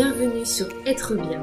[0.00, 1.42] bienvenue sur Être bien,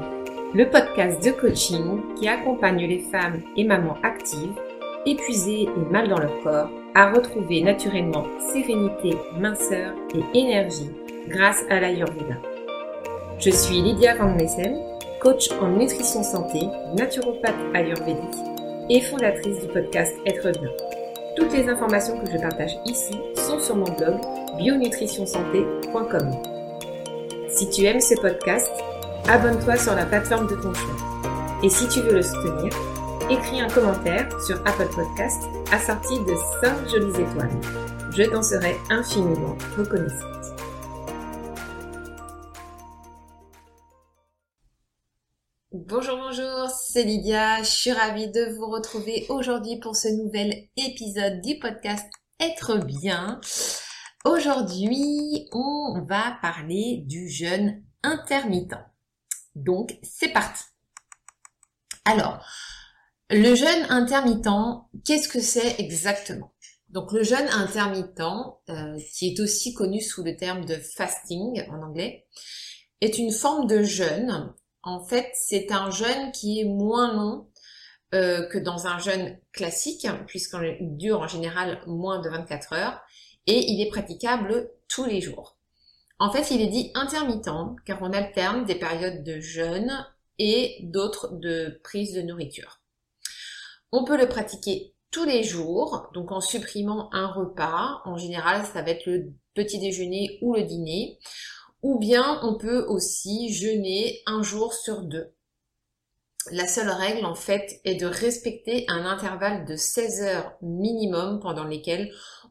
[0.52, 4.58] le podcast de coaching qui accompagne les femmes et mamans actives,
[5.06, 10.90] épuisées et mal dans leur corps, à retrouver naturellement sérénité, minceur et énergie
[11.28, 12.34] grâce à l'Ayurveda.
[13.38, 14.76] Je suis Lydia Van Messen,
[15.20, 16.58] coach en nutrition santé,
[16.96, 18.42] naturopathe ayurvédique
[18.90, 20.70] et fondatrice du podcast Être bien.
[21.36, 24.16] Toutes les informations que je partage ici sont sur mon blog
[24.58, 26.57] bionutritionsanté.com.
[27.58, 28.70] Si tu aimes ce podcast,
[29.26, 30.94] abonne-toi sur la plateforme de ton choix.
[31.64, 32.72] Et si tu veux le soutenir,
[33.28, 37.50] écris un commentaire sur Apple Podcast assorti de 5 jolies étoiles.
[38.16, 40.54] Je t'en serai infiniment reconnaissante.
[45.72, 47.64] Bonjour, bonjour, c'est Lydia.
[47.64, 52.06] Je suis ravie de vous retrouver aujourd'hui pour ce nouvel épisode du podcast
[52.38, 53.40] Être bien.
[54.28, 58.76] Aujourd'hui, on va parler du jeûne intermittent.
[59.54, 60.64] Donc, c'est parti.
[62.04, 62.44] Alors,
[63.30, 66.52] le jeûne intermittent, qu'est-ce que c'est exactement?
[66.90, 68.20] Donc, le jeûne intermittent,
[68.68, 72.26] euh, qui est aussi connu sous le terme de fasting en anglais,
[73.00, 74.54] est une forme de jeûne.
[74.82, 77.48] En fait, c'est un jeûne qui est moins long
[78.12, 83.00] euh, que dans un jeûne classique, puisqu'il dure en général moins de 24 heures
[83.48, 85.56] et il est praticable tous les jours.
[86.20, 87.50] En fait, il est dit intermittent
[87.84, 90.06] car on alterne des périodes de jeûne
[90.38, 92.80] et d'autres de prise de nourriture.
[93.90, 98.02] On peut le pratiquer tous les jours, donc en supprimant un repas.
[98.04, 101.18] En général, ça va être le petit déjeuner ou le dîner.
[101.82, 105.32] Ou bien on peut aussi jeûner un jour sur deux.
[106.50, 111.64] La seule règle, en fait, est de respecter un intervalle de 16 heures minimum pendant
[111.64, 112.10] lesquelles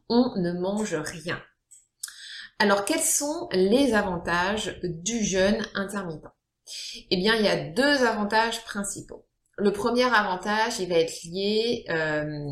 [0.09, 1.41] on ne mange rien.
[2.59, 6.27] Alors, quels sont les avantages du jeûne intermittent?
[7.11, 9.25] Eh bien, il y a deux avantages principaux.
[9.58, 12.45] Le premier avantage, il va être lié, euh,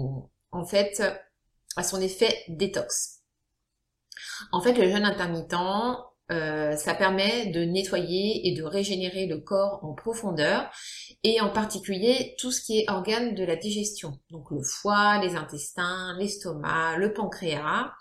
[0.52, 1.04] en fait,
[1.76, 3.22] à son effet détox.
[4.52, 5.54] En fait, le jeûne intermittent,
[6.32, 10.72] euh, ça permet de nettoyer et de régénérer le corps en profondeur
[11.24, 15.36] et en particulier tout ce qui est organe de la digestion, donc le foie, les
[15.36, 17.92] intestins, l'estomac, le pancréas.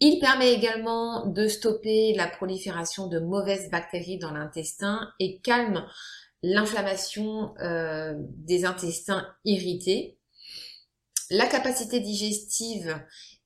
[0.00, 5.84] Il permet également de stopper la prolifération de mauvaises bactéries dans l'intestin et calme
[6.42, 10.18] l'inflammation euh, des intestins irrités.
[11.30, 12.96] La capacité digestive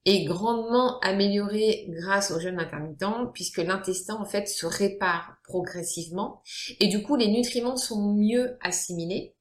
[0.05, 6.43] est grandement améliorée grâce au jeûne intermittent puisque l'intestin en fait se répare progressivement
[6.81, 9.35] et du coup les nutriments sont mieux assimilés.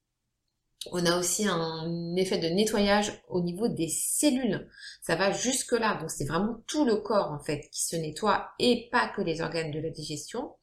[0.91, 4.67] On a aussi un effet de nettoyage au niveau des cellules.
[5.03, 5.95] Ça va jusque là.
[5.99, 9.41] Donc c'est vraiment tout le corps en fait qui se nettoie et pas que les
[9.41, 10.55] organes de la digestion.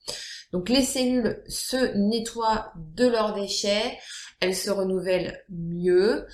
[0.53, 3.97] Donc les cellules se nettoient de leurs déchets,
[4.41, 6.27] elles se renouvellent mieux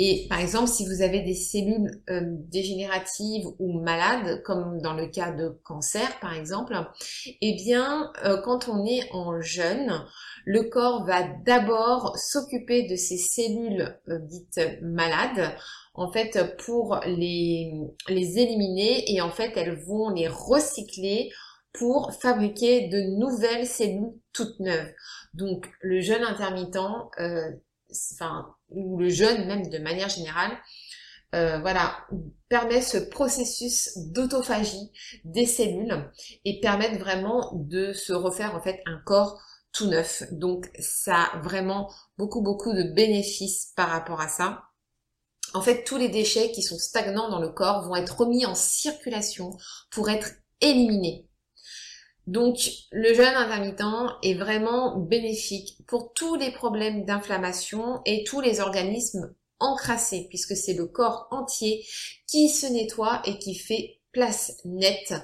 [0.00, 5.08] et par exemple, si vous avez des cellules euh, dégénératives ou malades, comme dans le
[5.08, 6.72] cas de cancer par exemple,
[7.40, 10.04] eh bien, euh, quand on est en jeûne,
[10.44, 15.52] le corps va d'abord s'occuper de ces cellules euh, dites malades,
[15.94, 17.72] en fait, pour les,
[18.08, 21.32] les éliminer et en fait, elles vont les recycler
[21.72, 24.92] pour fabriquer de nouvelles cellules toutes neuves.
[25.34, 26.78] Donc, le jeûne intermittent,
[28.14, 30.52] enfin, ou le jeûne même de manière générale,
[31.34, 32.06] euh, voilà,
[32.48, 34.90] permet ce processus d'autophagie
[35.24, 36.10] des cellules
[36.44, 39.38] et permettent vraiment de se refaire en fait un corps
[39.72, 40.22] tout neuf.
[40.32, 44.62] Donc ça a vraiment beaucoup beaucoup de bénéfices par rapport à ça.
[45.54, 48.54] En fait, tous les déchets qui sont stagnants dans le corps vont être remis en
[48.54, 49.50] circulation
[49.90, 51.27] pour être éliminés.
[52.28, 52.58] Donc
[52.92, 59.34] le jeûne intermittent est vraiment bénéfique pour tous les problèmes d'inflammation et tous les organismes
[59.60, 61.86] encrassés puisque c'est le corps entier
[62.26, 65.14] qui se nettoie et qui fait place nette.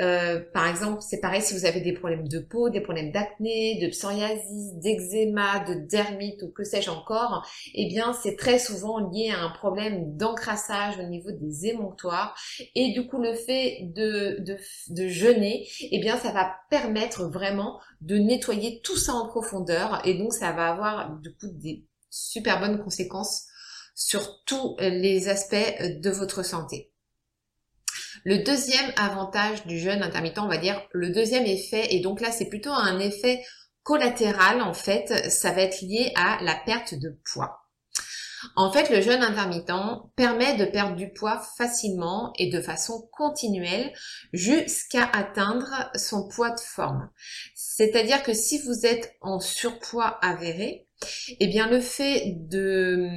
[0.00, 3.80] Euh, par exemple, c'est pareil si vous avez des problèmes de peau, des problèmes d'acné,
[3.82, 9.30] de psoriasis, d'eczéma, de dermite ou que sais-je encore, eh bien c'est très souvent lié
[9.30, 12.36] à un problème d'encrassage au niveau des émonctoires
[12.76, 14.56] et du coup le fait de, de,
[14.90, 20.00] de jeûner, eh bien ça va permettre vraiment de nettoyer tout ça en profondeur.
[20.06, 23.46] Et donc ça va avoir du coup des super bonnes conséquences
[23.96, 26.92] sur tous les aspects de votre santé.
[28.24, 32.30] Le deuxième avantage du jeûne intermittent, on va dire, le deuxième effet, et donc là
[32.30, 33.42] c'est plutôt un effet
[33.82, 37.60] collatéral en fait, ça va être lié à la perte de poids.
[38.54, 39.72] En fait, le jeûne intermittent
[40.14, 43.92] permet de perdre du poids facilement et de façon continuelle
[44.32, 47.10] jusqu'à atteindre son poids de forme.
[47.54, 50.86] C'est-à-dire que si vous êtes en surpoids avéré,
[51.40, 53.08] eh bien le fait de,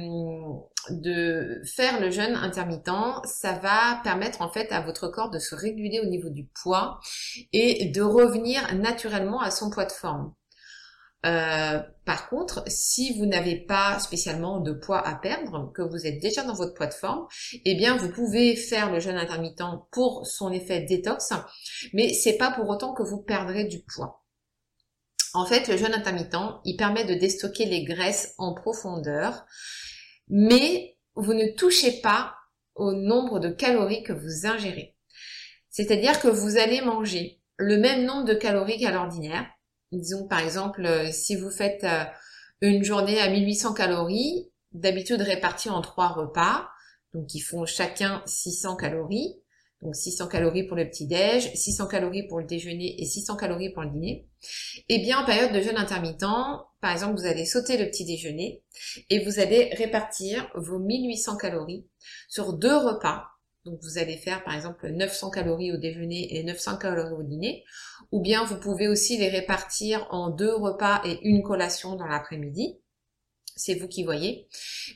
[0.90, 5.54] de faire le jeûne intermittent, ça va permettre en fait à votre corps de se
[5.54, 7.00] réguler au niveau du poids
[7.52, 10.32] et de revenir naturellement à son poids de forme.
[11.24, 16.20] Euh, par contre, si vous n'avez pas spécialement de poids à perdre, que vous êtes
[16.20, 17.26] déjà dans votre poids de forme,
[17.64, 19.62] eh bien vous pouvez faire le jeûne intermittent
[19.92, 21.32] pour son effet détox,
[21.92, 24.24] mais c'est pas pour autant que vous perdrez du poids.
[25.34, 29.46] En fait, le jeûne intermittent, il permet de déstocker les graisses en profondeur,
[30.28, 32.34] mais vous ne touchez pas
[32.74, 34.96] au nombre de calories que vous ingérez.
[35.68, 39.46] C'est-à-dire que vous allez manger le même nombre de calories qu'à l'ordinaire,
[39.92, 42.04] Disons par exemple, euh, si vous faites euh,
[42.62, 46.70] une journée à 1800 calories, d'habitude répartie en trois repas,
[47.12, 49.41] donc ils font chacun 600 calories,
[49.82, 53.82] donc 600 calories pour le petit-déj, 600 calories pour le déjeuner et 600 calories pour
[53.82, 54.28] le dîner.
[54.88, 56.24] Eh bien en période de jeûne intermittent,
[56.80, 58.62] par exemple, vous allez sauter le petit déjeuner
[59.10, 61.86] et vous allez répartir vos 1800 calories
[62.28, 63.26] sur deux repas
[63.64, 67.64] donc vous allez faire par exemple 900 calories au déjeuner et 900 calories au dîner.
[68.10, 72.78] Ou bien vous pouvez aussi les répartir en deux repas et une collation dans l'après-midi.
[73.54, 74.48] C'est vous qui voyez.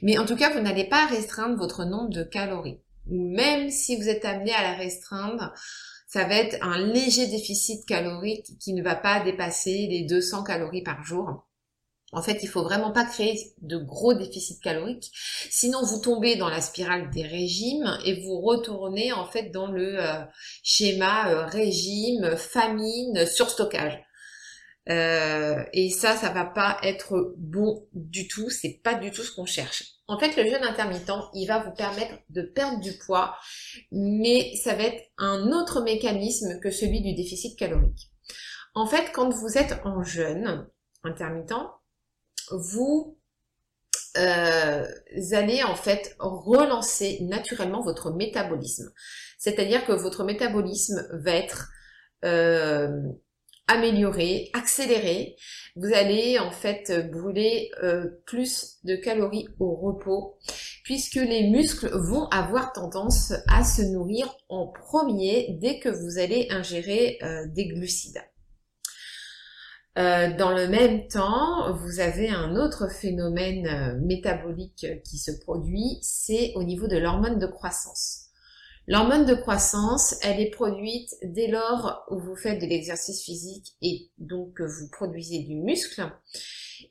[0.03, 2.81] Mais en tout cas, vous n'allez pas restreindre votre nombre de calories.
[3.11, 5.53] Ou même si vous êtes amené à la restreindre,
[6.07, 10.83] ça va être un léger déficit calorique qui ne va pas dépasser les 200 calories
[10.83, 11.47] par jour.
[12.13, 15.11] En fait, il faut vraiment pas créer de gros déficits caloriques,
[15.51, 20.01] sinon vous tombez dans la spirale des régimes et vous retournez en fait dans le
[20.01, 20.25] euh,
[20.63, 24.01] schéma euh, régime, famine, surstockage.
[24.89, 28.51] Euh, et ça, ça va pas être bon du tout.
[28.51, 29.96] C'est pas du tout ce qu'on cherche.
[30.09, 33.37] En fait, le jeûne intermittent, il va vous permettre de perdre du poids,
[33.91, 38.11] mais ça va être un autre mécanisme que celui du déficit calorique.
[38.75, 40.69] En fait, quand vous êtes en jeûne
[41.03, 41.55] intermittent,
[42.51, 43.19] vous
[44.17, 44.87] euh,
[45.33, 48.93] allez en fait relancer naturellement votre métabolisme.
[49.39, 51.69] C'est-à-dire que votre métabolisme va être
[52.25, 53.03] euh,
[53.69, 55.37] amélioré, accéléré.
[55.77, 60.39] Vous allez en fait brûler euh, plus de calories au repos
[60.85, 66.47] puisque les muscles vont avoir tendance à se nourrir en premier dès que vous allez
[66.51, 68.23] ingérer des glucides.
[69.99, 75.99] Euh, dans le même temps, vous avez un autre phénomène euh, métabolique qui se produit,
[76.03, 78.26] c'est au niveau de l'hormone de croissance.
[78.89, 84.11] L'hormone de croissance, elle est produite dès lors où vous faites de l'exercice physique et
[84.19, 86.09] donc que vous produisez du muscle.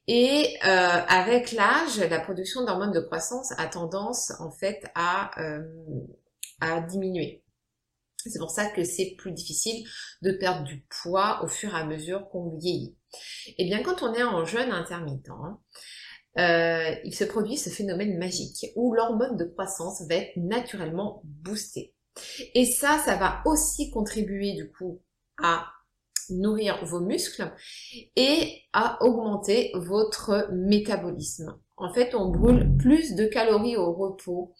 [0.07, 5.31] Et euh, avec l'âge, la production d'hormones de croissance a tendance en fait à,
[6.59, 7.45] à diminuer.
[8.25, 9.87] C'est pour ça que c'est plus difficile
[10.21, 12.97] de perdre du poids au fur et à mesure qu'on vieillit.
[13.47, 15.29] Et eh bien quand on est en jeûne intermittent,
[16.37, 21.93] euh, il se produit ce phénomène magique où l'hormone de croissance va être naturellement boostée.
[22.53, 25.01] Et ça, ça va aussi contribuer du coup
[25.41, 25.67] à
[26.29, 27.51] nourrir vos muscles
[28.15, 31.57] et à augmenter votre métabolisme.
[31.77, 34.53] En fait, on brûle plus de calories au repos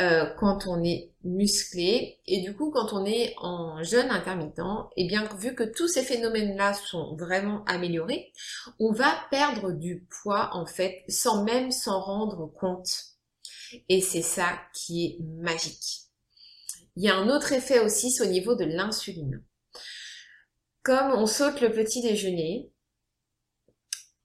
[0.00, 4.58] euh, quand on est musclé et du coup quand on est en jeûne intermittent,
[4.96, 8.32] et eh bien vu que tous ces phénomènes-là sont vraiment améliorés,
[8.78, 12.88] on va perdre du poids en fait sans même s'en rendre compte.
[13.90, 16.02] Et c'est ça qui est magique.
[16.96, 19.42] Il y a un autre effet aussi, c'est au niveau de l'insuline.
[20.82, 22.72] Comme on saute le petit déjeuner,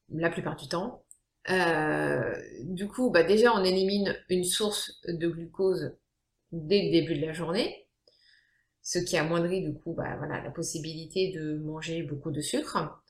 [0.09, 1.03] la plupart du temps,
[1.49, 2.33] euh,
[2.63, 5.95] du coup, bah déjà, on élimine une source de glucose
[6.51, 7.87] dès le début de la journée,
[8.81, 13.01] ce qui amoindrit du coup bah, la possibilité de manger beaucoup de sucre.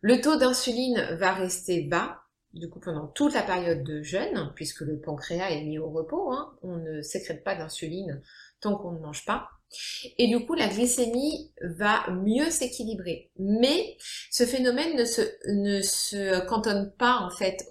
[0.00, 2.22] Le taux d'insuline va rester bas,
[2.54, 6.32] du coup pendant toute la période de jeûne, puisque le pancréas est mis au repos,
[6.32, 6.56] hein.
[6.62, 8.20] on ne sécrète pas d'insuline
[8.60, 9.48] tant qu'on ne mange pas.
[10.18, 13.30] Et du coup, la glycémie va mieux s'équilibrer.
[13.38, 13.96] Mais
[14.30, 17.66] ce phénomène ne se, ne se cantonne pas en fait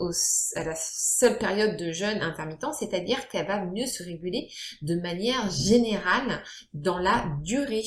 [0.56, 4.50] à la seule période de jeûne intermittent, c'est-à-dire qu'elle va mieux se réguler
[4.82, 7.86] de manière générale dans la durée.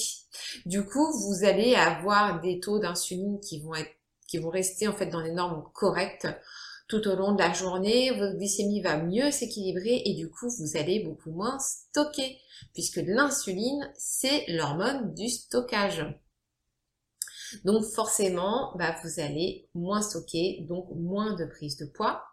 [0.67, 3.91] Du coup, vous allez avoir des taux d'insuline qui vont être
[4.29, 6.27] qui vont rester en fait dans les normes correctes
[6.93, 10.77] tout au long de la journée, votre glycémie va mieux s'équilibrer et du coup vous
[10.77, 12.37] allez beaucoup moins stocker
[12.75, 16.05] puisque l'insuline, c'est l'hormone du stockage.
[17.65, 22.25] Donc forcément, bah, vous allez moins stocker, donc moins de prise de poids.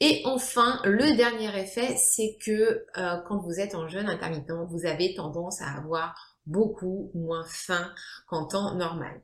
[0.00, 4.86] Et enfin, le dernier effet, c'est que euh, quand vous êtes en jeûne intermittent, vous
[4.86, 7.92] avez tendance à avoir beaucoup moins faim
[8.26, 9.22] qu'en temps normal.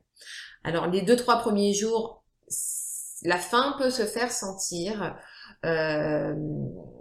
[0.63, 2.23] Alors les deux trois premiers jours,
[3.23, 5.15] la faim peut se faire sentir
[5.63, 6.33] euh,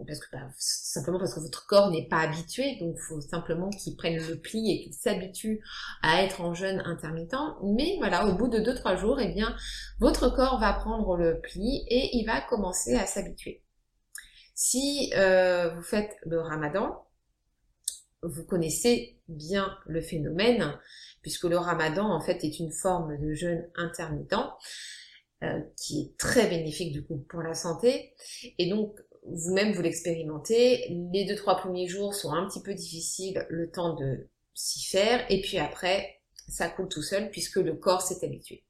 [0.07, 3.71] parce que bah, simplement parce que votre corps n'est pas habitué, donc il faut simplement
[3.71, 5.63] qu'il prenne le pli et qu'il s'habitue
[6.03, 7.35] à être en jeûne intermittent.
[7.63, 9.57] Mais voilà, au bout de 2-3 jours, eh bien,
[9.99, 13.63] votre corps va prendre le pli et il va commencer à s'habituer.
[14.55, 17.07] Si euh, vous faites le ramadan,
[18.23, 20.79] vous connaissez bien le phénomène,
[21.23, 24.35] puisque le ramadan en fait est une forme de jeûne intermittent.
[25.43, 28.13] Euh, qui est très bénéfique du coup pour la santé.
[28.59, 30.87] Et donc vous-même vous l'expérimentez.
[31.15, 35.25] Les deux trois premiers jours sont un petit peu difficiles, le temps de s'y faire,
[35.31, 38.67] et puis après ça coule tout seul puisque le corps s'est habitué.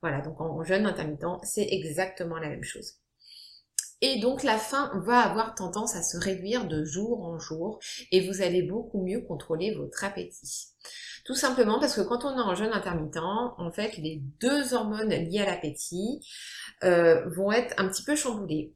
[0.00, 2.97] Voilà, donc en jeûne intermittent, c'est exactement la même chose.
[4.00, 7.80] Et donc la faim va avoir tendance à se réduire de jour en jour
[8.12, 10.68] et vous allez beaucoup mieux contrôler votre appétit.
[11.24, 15.10] Tout simplement parce que quand on est en jeûne intermittent, en fait, les deux hormones
[15.10, 16.20] liées à l'appétit
[16.84, 18.72] euh, vont être un petit peu chamboulées.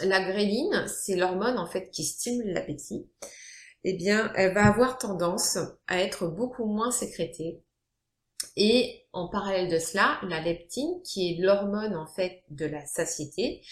[0.00, 3.06] La gréline, c'est l'hormone en fait qui stimule l'appétit.
[3.84, 7.60] Eh bien, elle va avoir tendance à être beaucoup moins sécrétée.
[8.56, 13.62] Et en parallèle de cela, la leptine, qui est l'hormone en fait de la satiété,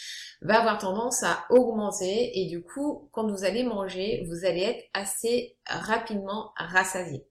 [0.42, 4.84] va avoir tendance à augmenter et du coup, quand vous allez manger, vous allez être
[4.94, 7.26] assez rapidement rassasié.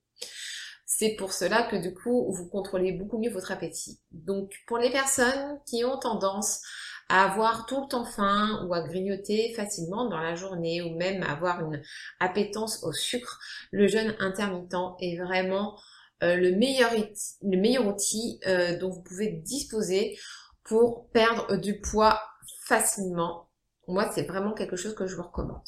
[0.85, 3.99] C'est pour cela que du coup, vous contrôlez beaucoup mieux votre appétit.
[4.11, 6.61] Donc, pour les personnes qui ont tendance
[7.09, 11.23] à avoir tout le temps faim ou à grignoter facilement dans la journée ou même
[11.23, 11.81] avoir une
[12.19, 13.39] appétence au sucre,
[13.71, 15.79] le jeûne intermittent est vraiment
[16.21, 20.17] le, meilleur, le meilleur outil euh, dont vous pouvez disposer
[20.63, 22.21] pour perdre du poids
[22.65, 23.49] facilement.
[23.87, 25.63] Moi, c'est vraiment quelque chose que je vous recommande.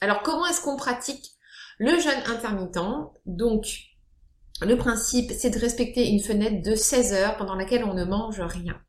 [0.00, 1.32] Alors, comment est-ce qu'on pratique
[1.78, 2.78] le jeûne intermittent?
[3.26, 3.66] Donc,
[4.60, 8.40] le principe, c'est de respecter une fenêtre de 16 heures pendant laquelle on ne mange
[8.40, 8.80] rien.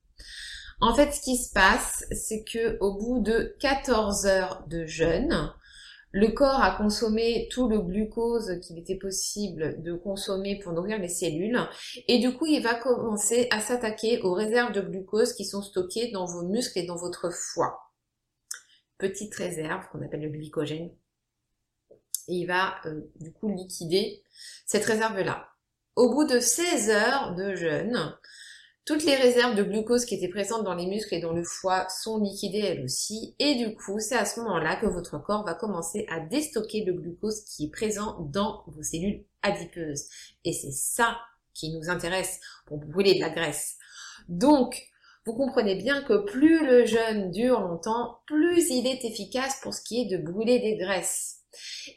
[0.82, 5.54] En fait, ce qui se passe, c'est que au bout de 14 heures de jeûne,
[6.12, 11.08] le corps a consommé tout le glucose qu'il était possible de consommer pour nourrir les
[11.08, 11.60] cellules
[12.08, 16.12] et du coup il va commencer à s'attaquer aux réserves de glucose qui sont stockées
[16.12, 17.94] dans vos muscles et dans votre foie.
[18.98, 20.92] Petite réserve qu'on appelle le glycogène.
[22.28, 24.24] Et il va euh, du coup liquider
[24.66, 25.48] cette réserve-là.
[25.96, 28.18] Au bout de 16 heures de jeûne,
[28.90, 31.88] toutes les réserves de glucose qui étaient présentes dans les muscles et dans le foie
[31.90, 33.36] sont liquidées elles aussi.
[33.38, 36.94] Et du coup, c'est à ce moment-là que votre corps va commencer à déstocker le
[36.94, 40.06] glucose qui est présent dans vos cellules adipeuses.
[40.44, 41.20] Et c'est ça
[41.54, 43.78] qui nous intéresse pour brûler de la graisse.
[44.28, 44.82] Donc,
[45.24, 49.84] vous comprenez bien que plus le jeûne dure longtemps, plus il est efficace pour ce
[49.84, 51.42] qui est de brûler des graisses.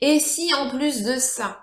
[0.03, 1.59] Et si en plus de ça,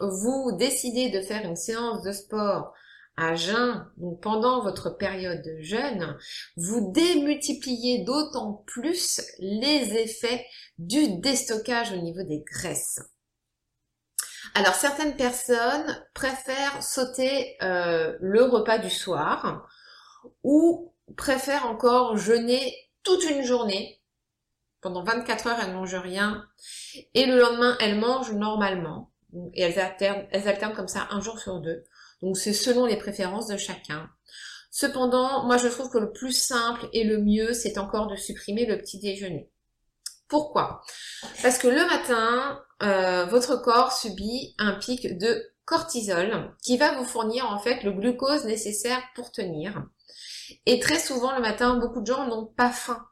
[0.00, 2.74] vous décidez de faire une séance de sport
[3.18, 6.16] à jeun, donc pendant votre période de jeûne,
[6.56, 10.46] vous démultipliez d'autant plus les effets
[10.78, 13.00] du déstockage au niveau des graisses.
[14.54, 19.68] Alors certaines personnes préfèrent sauter euh, le repas du soir
[20.44, 22.72] ou préfèrent encore jeûner
[23.02, 24.00] toute une journée.
[24.80, 26.46] Pendant 24 heures, elles ne mangent rien
[27.14, 29.10] et le lendemain, elles mangent normalement
[29.54, 31.84] et elles alternent, elles alternent comme ça un jour sur deux.
[32.22, 34.08] Donc c'est selon les préférences de chacun.
[34.70, 38.66] Cependant, moi je trouve que le plus simple et le mieux, c'est encore de supprimer
[38.66, 39.50] le petit déjeuner.
[40.28, 40.82] Pourquoi?
[41.42, 47.04] Parce que le matin, euh, votre corps subit un pic de cortisol qui va vous
[47.04, 49.84] fournir en fait le glucose nécessaire pour tenir.
[50.66, 53.06] Et très souvent le matin, beaucoup de gens n'ont pas faim.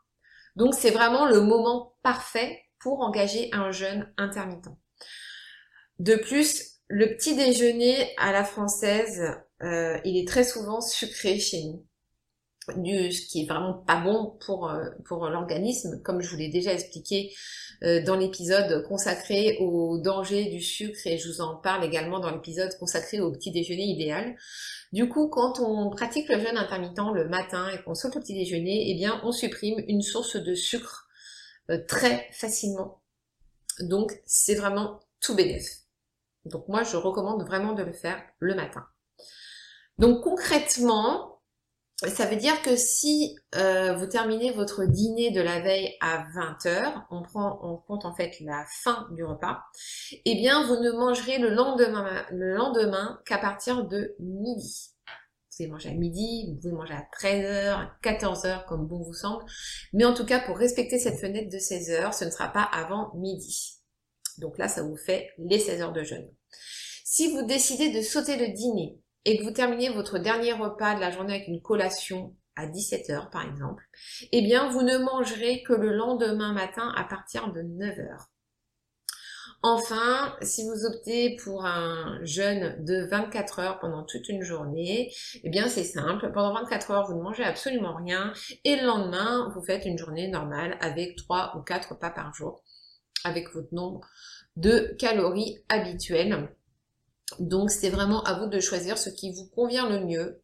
[0.57, 4.71] Donc c'est vraiment le moment parfait pour engager un jeûne intermittent.
[5.99, 9.23] De plus, le petit déjeuner à la française,
[9.63, 11.87] euh, il est très souvent sucré chez nous.
[12.77, 16.49] Du, ce qui est vraiment pas bon pour, euh, pour l'organisme, comme je vous l'ai
[16.49, 17.33] déjà expliqué
[17.85, 22.33] euh, dans l'épisode consacré au danger du sucre et je vous en parle également dans
[22.33, 24.37] l'épisode consacré au petit déjeuner idéal.
[24.93, 28.35] Du coup, quand on pratique le jeûne intermittent le matin et qu'on saute au petit
[28.35, 31.09] déjeuner, eh bien, on supprime une source de sucre
[31.89, 33.03] très facilement.
[33.81, 35.86] Donc, c'est vraiment tout bénéfice.
[36.47, 38.87] Donc moi, je recommande vraiment de le faire le matin.
[39.99, 41.37] Donc concrètement,
[42.03, 46.93] ça veut dire que si euh, vous terminez votre dîner de la veille à 20h,
[47.11, 49.63] on prend en compte en fait la fin du repas,
[50.27, 54.91] eh bien vous ne mangerez le lendemain, le lendemain qu'à partir de midi.
[55.57, 59.47] pouvez manger à midi, vous pouvez manger à 13h, à 14h, comme bon vous semble.
[59.95, 62.63] Mais en tout cas, pour respecter cette fenêtre de 16 heures, ce ne sera pas
[62.63, 63.76] avant midi.
[64.39, 66.29] Donc là, ça vous fait les 16 heures de jeûne.
[67.05, 71.01] Si vous décidez de sauter le dîner et que vous terminez votre dernier repas de
[71.01, 73.85] la journée avec une collation à 17h par exemple,
[74.33, 78.27] eh bien vous ne mangerez que le lendemain matin à partir de 9h.
[79.63, 85.11] Enfin, si vous optez pour un jeûne de 24 heures pendant toute une journée,
[85.43, 86.31] eh bien c'est simple.
[86.33, 88.33] Pendant 24 heures, vous ne mangez absolument rien
[88.65, 92.63] et le lendemain, vous faites une journée normale avec 3 ou 4 repas par jour
[93.25, 94.01] avec votre nombre
[94.57, 96.49] de calories habituelles.
[97.41, 100.43] Donc c'est vraiment à vous de choisir ce qui vous convient le mieux.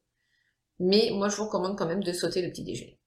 [0.78, 2.98] Mais moi je vous recommande quand même de sauter le petit déjeuner.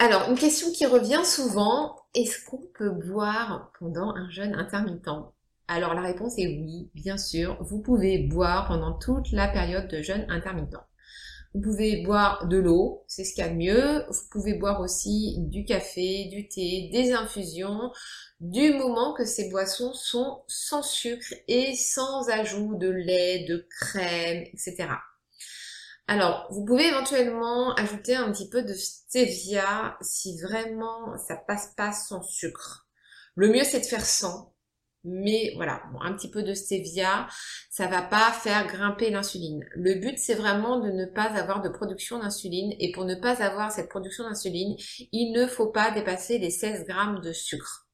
[0.00, 5.08] Alors, une question qui revient souvent, est-ce qu'on peut boire pendant un jeûne intermittent?
[5.66, 10.00] Alors la réponse est oui, bien sûr, vous pouvez boire pendant toute la période de
[10.00, 10.78] jeûne intermittent.
[11.54, 14.04] Vous pouvez boire de l'eau, c'est ce qu'il y a de mieux.
[14.08, 17.90] Vous pouvez boire aussi du café, du thé, des infusions,
[18.40, 24.44] du moment que ces boissons sont sans sucre et sans ajout de lait, de crème,
[24.52, 24.88] etc.
[26.06, 31.92] Alors, vous pouvez éventuellement ajouter un petit peu de stevia si vraiment ça passe pas
[31.92, 32.86] sans sucre.
[33.34, 34.54] Le mieux c'est de faire sans,
[35.08, 37.26] mais voilà, un petit peu de stevia,
[37.70, 39.64] ça va pas faire grimper l'insuline.
[39.74, 43.42] Le but c'est vraiment de ne pas avoir de production d'insuline et pour ne pas
[43.42, 44.76] avoir cette production d'insuline,
[45.12, 47.86] il ne faut pas dépasser les 16 grammes de sucre.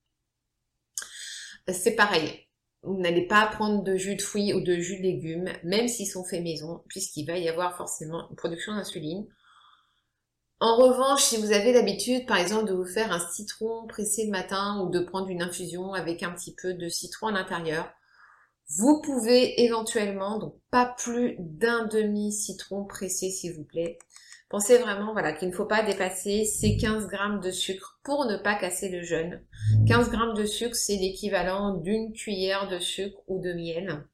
[1.68, 2.44] C'est pareil,
[2.85, 6.06] vous n'allez pas prendre de jus de fruits ou de jus de légumes, même s'ils
[6.06, 9.26] sont faits maison, puisqu'il va y avoir forcément une production d'insuline.
[10.61, 14.30] En revanche, si vous avez l'habitude, par exemple, de vous faire un citron pressé le
[14.30, 17.90] matin ou de prendre une infusion avec un petit peu de citron à l'intérieur,
[18.78, 23.99] vous pouvez éventuellement, donc pas plus d'un demi citron pressé s'il vous plaît,
[24.54, 28.37] Pensez vraiment voilà, qu'il ne faut pas dépasser ces 15 grammes de sucre pour ne
[28.37, 29.42] pas casser le jeûne.
[29.88, 34.06] 15 grammes de sucre, c'est l'équivalent d'une cuillère de sucre ou de miel.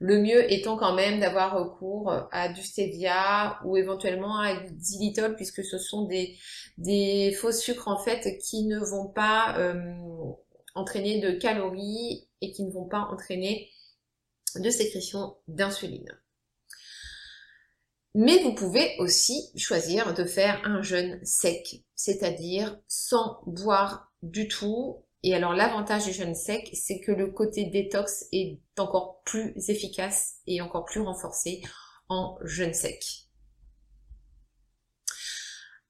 [0.00, 5.34] Le mieux étant quand même d'avoir recours à du stevia ou éventuellement à du xylitol
[5.34, 6.38] puisque ce sont des,
[6.76, 9.74] des faux sucres en fait qui ne vont pas euh,
[10.76, 13.70] entraîner de calories et qui ne vont pas entraîner
[14.56, 16.08] de sécrétion d'insuline.
[18.14, 25.04] Mais vous pouvez aussi choisir de faire un jeûne sec, c'est-à-dire sans boire du tout.
[25.22, 30.36] Et alors l'avantage du jeûne sec, c'est que le côté détox est encore plus efficace
[30.46, 31.62] et encore plus renforcé
[32.08, 33.04] en jeûne sec.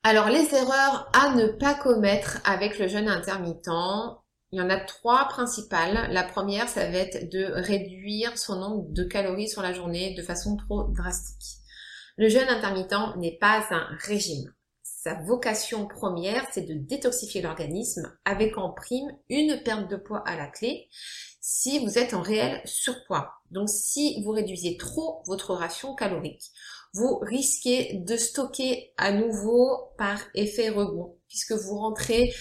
[0.03, 3.69] Alors les erreurs à ne pas commettre avec le jeûne intermittent,
[4.51, 6.11] il y en a trois principales.
[6.11, 10.23] La première, ça va être de réduire son nombre de calories sur la journée de
[10.23, 11.59] façon trop drastique.
[12.17, 14.51] Le jeûne intermittent n'est pas un régime.
[15.01, 20.37] Sa vocation première, c'est de détoxifier l'organisme avec en prime une perte de poids à
[20.37, 20.89] la clé
[21.41, 23.31] si vous êtes en réel surpoids.
[23.53, 26.51] Donc si vous réduisez trop votre ration calorique,
[26.95, 32.35] vous risquez de stocker à nouveau par effet rebond puisque vous rentrez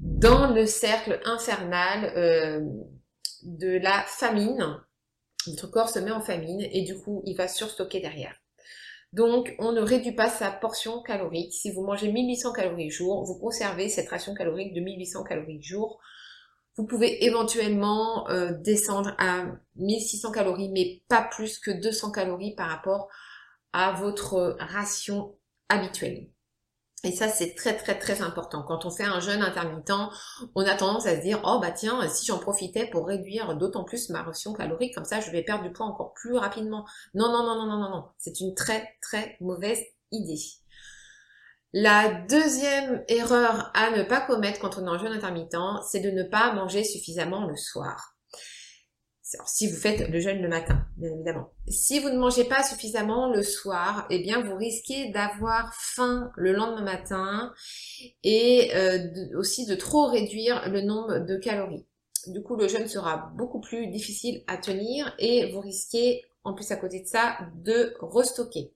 [0.00, 2.60] dans le cercle infernal euh,
[3.42, 4.80] de la famine.
[5.46, 8.37] Votre corps se met en famine et du coup il va surstocker derrière.
[9.12, 11.52] Donc, on ne réduit pas sa portion calorique.
[11.52, 15.98] Si vous mangez 1800 calories jour, vous conservez cette ration calorique de 1800 calories jour.
[16.76, 22.68] Vous pouvez éventuellement euh, descendre à 1600 calories, mais pas plus que 200 calories par
[22.68, 23.08] rapport
[23.72, 25.36] à votre ration
[25.68, 26.28] habituelle.
[27.04, 28.64] Et ça, c'est très très très important.
[28.64, 29.92] Quand on fait un jeûne intermittent,
[30.56, 33.84] on a tendance à se dire, oh bah tiens, si j'en profitais pour réduire d'autant
[33.84, 36.84] plus ma ration calorique, comme ça je vais perdre du poids encore plus rapidement.
[37.14, 38.04] Non, non, non, non, non, non, non.
[38.18, 39.80] C'est une très très mauvaise
[40.10, 40.40] idée.
[41.72, 45.56] La deuxième erreur à ne pas commettre quand on est en jeûne intermittent,
[45.88, 48.17] c'est de ne pas manger suffisamment le soir
[49.46, 51.50] si vous faites le jeûne le matin, bien évidemment.
[51.68, 56.52] Si vous ne mangez pas suffisamment le soir, eh bien vous risquez d'avoir faim le
[56.52, 57.52] lendemain matin
[58.22, 58.98] et euh,
[59.36, 61.84] aussi de trop réduire le nombre de calories.
[62.26, 66.70] Du coup, le jeûne sera beaucoup plus difficile à tenir et vous risquez, en plus
[66.70, 68.72] à côté de ça, de restocker.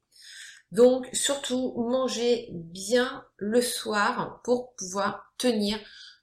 [0.71, 5.79] Donc, surtout, mangez bien le soir pour pouvoir tenir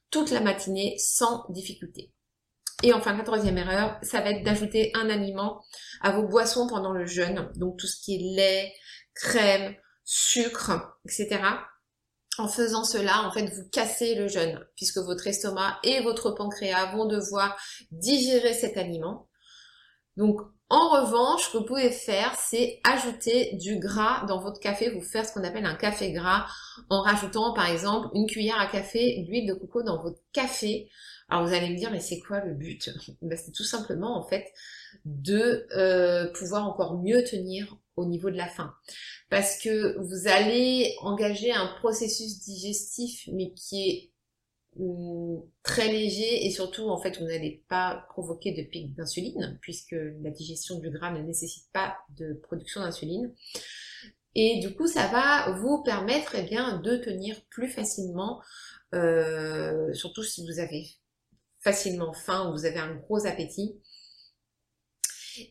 [0.09, 2.11] toute la matinée sans difficulté.
[2.83, 5.61] Et enfin, la troisième erreur, ça va être d'ajouter un aliment
[6.01, 7.51] à vos boissons pendant le jeûne.
[7.55, 8.73] Donc tout ce qui est lait,
[9.13, 11.41] crème, sucre, etc.
[12.37, 16.93] En faisant cela, en fait, vous cassez le jeûne, puisque votre estomac et votre pancréas
[16.93, 17.57] vont devoir
[17.91, 19.27] digérer cet aliment.
[20.15, 20.39] Donc
[20.71, 25.01] en revanche, ce que vous pouvez faire, c'est ajouter du gras dans votre café, vous
[25.01, 26.45] faire ce qu'on appelle un café gras
[26.91, 30.87] en rajoutant par exemple une cuillère à café d'huile de coco dans votre café.
[31.29, 32.89] Alors vous allez me dire, mais c'est quoi le but?
[33.21, 34.51] Ben, C'est tout simplement en fait
[35.05, 38.73] de euh, pouvoir encore mieux tenir au niveau de la faim.
[39.29, 44.11] Parce que vous allez engager un processus digestif, mais qui est
[45.63, 50.29] très léger et surtout en fait vous n'allez pas provoquer de pic d'insuline puisque la
[50.29, 53.33] digestion du gras ne nécessite pas de production d'insuline
[54.35, 58.41] et du coup ça va vous permettre eh bien de tenir plus facilement
[58.93, 60.85] euh, surtout si vous avez
[61.59, 63.79] facilement faim ou vous avez un gros appétit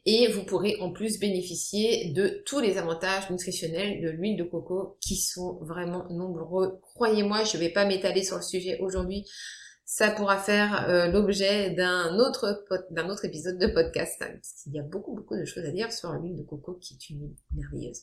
[0.05, 4.99] et vous pourrez en plus bénéficier de tous les avantages nutritionnels de l'huile de coco
[5.01, 6.81] qui sont vraiment nombreux.
[6.94, 9.25] Croyez-moi, je ne vais pas m'étaler sur le sujet aujourd'hui.
[9.85, 12.61] Ça pourra faire euh, l'objet d'un autre,
[13.25, 14.21] épisode de podcast.
[14.21, 16.94] Hein, Il y a beaucoup, beaucoup de choses à dire sur l'huile de coco qui
[16.94, 18.03] est une huile merveilleuse.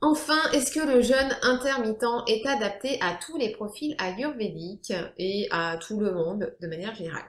[0.00, 5.76] Enfin, est-ce que le jeûne intermittent est adapté à tous les profils ayurvédiques et à
[5.76, 7.28] tout le monde de manière générale?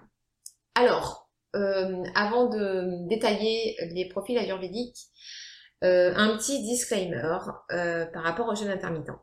[0.76, 5.08] Alors, euh, avant de détailler les profils ayurvédiques,
[5.84, 7.38] euh, un petit disclaimer
[7.72, 9.18] euh, par rapport au jeûne intermittent.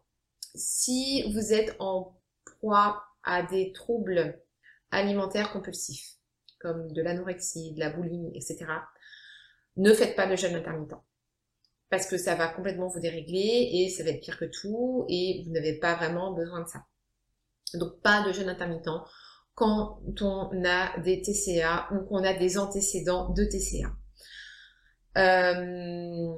[0.55, 4.41] Si vous êtes en proie à des troubles
[4.91, 6.15] alimentaires compulsifs,
[6.59, 8.67] comme de l'anorexie, de la boulimie, etc.,
[9.77, 10.97] ne faites pas de jeûne intermittent.
[11.90, 15.42] Parce que ça va complètement vous dérégler et ça va être pire que tout et
[15.44, 16.85] vous n'avez pas vraiment besoin de ça.
[17.75, 18.88] Donc pas de jeûne intermittent
[19.55, 23.90] quand on a des TCA ou qu'on a des antécédents de TCA.
[25.16, 26.37] Euh,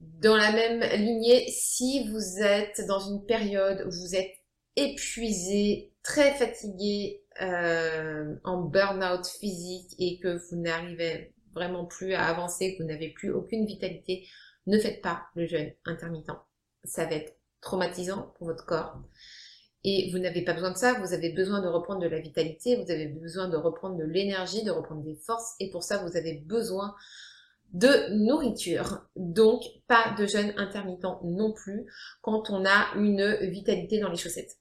[0.00, 4.32] dans la même lignée, si vous êtes dans une période où vous êtes
[4.76, 12.76] épuisé, très fatigué, euh, en burn-out physique et que vous n'arrivez vraiment plus à avancer,
[12.76, 14.28] que vous n'avez plus aucune vitalité,
[14.66, 16.30] ne faites pas le jeûne intermittent.
[16.84, 19.00] Ça va être traumatisant pour votre corps.
[19.82, 22.76] Et vous n'avez pas besoin de ça, vous avez besoin de reprendre de la vitalité,
[22.76, 26.16] vous avez besoin de reprendre de l'énergie, de reprendre des forces, et pour ça, vous
[26.16, 26.94] avez besoin
[27.72, 29.06] de nourriture.
[29.14, 31.86] Donc, pas de jeûne intermittent non plus
[32.20, 34.58] quand on a une vitalité dans les chaussettes.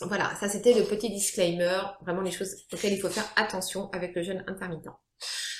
[0.00, 4.14] Voilà, ça c'était le petit disclaimer, vraiment les choses auxquelles il faut faire attention avec
[4.16, 4.88] le jeûne intermittent.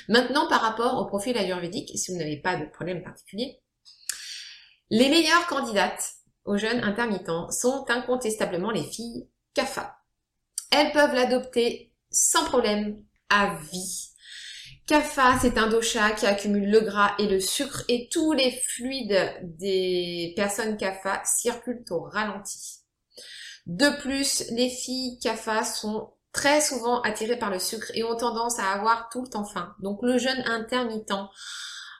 [0.08, 3.60] Maintenant, par rapport au profil ayurvédique, si vous n'avez pas de problème particulier,
[4.90, 6.14] les meilleures candidates
[6.44, 9.96] aux jeunes intermittents sont incontestablement les filles CAFA.
[10.70, 14.10] Elles peuvent l'adopter sans problème à vie.
[14.86, 19.32] CAFA, c'est un dosha qui accumule le gras et le sucre et tous les fluides
[19.42, 22.80] des personnes CAFA circulent au ralenti.
[23.66, 28.58] De plus, les filles CAFA sont très souvent attirées par le sucre et ont tendance
[28.58, 29.74] à avoir tout le temps faim.
[29.78, 31.14] Donc le jeûne intermittent,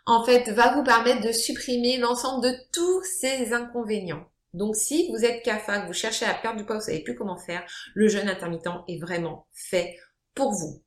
[0.04, 4.26] en fait, va vous permettre de supprimer l'ensemble de tous ces inconvénients.
[4.52, 7.14] Donc si vous êtes CAFA, que vous cherchez à perdre du poids, vous savez plus
[7.14, 9.96] comment faire, le jeûne intermittent est vraiment fait
[10.34, 10.82] pour vous.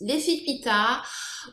[0.00, 1.02] Les filles Pita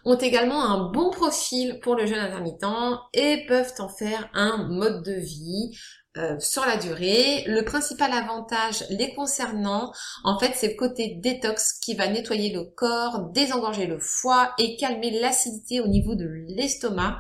[0.06, 2.66] ont également un bon profil pour le jeûne intermittent
[3.14, 5.78] et peuvent en faire un mode de vie
[6.18, 7.44] euh, sur la durée.
[7.48, 9.92] Le principal avantage les concernant,
[10.24, 14.78] en fait, c'est le côté détox qui va nettoyer le corps, désengorger le foie et
[14.78, 17.18] calmer l'acidité au niveau de l'estomac.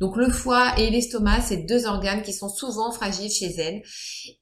[0.00, 3.82] Donc le foie et l'estomac, c'est deux organes qui sont souvent fragiles chez elles.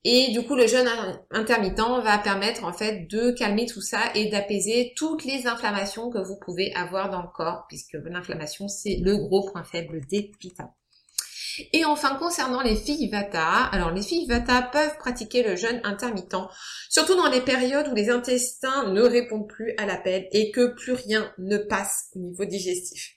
[0.03, 0.89] Et du coup, le jeûne
[1.31, 6.19] intermittent va permettre en fait de calmer tout ça et d'apaiser toutes les inflammations que
[6.19, 10.71] vous pouvez avoir dans le corps, puisque l'inflammation, c'est le gros point faible des pitas.
[11.73, 16.37] Et enfin, concernant les filles Vata, alors les filles Vata peuvent pratiquer le jeûne intermittent,
[16.91, 20.93] surtout dans les périodes où les intestins ne répondent plus à l'appel et que plus
[20.93, 23.15] rien ne passe au niveau digestif.